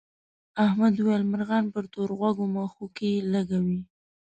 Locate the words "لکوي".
3.33-3.79